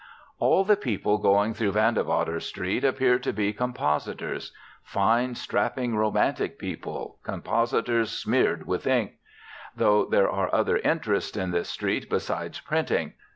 [0.39, 4.51] All the people going through Vandewater Street appear to be compositors.
[4.81, 9.11] Fine, strapping, romantic people, compositors, smeared with ink!
[9.75, 13.13] Though there are other interests in this street besides printing.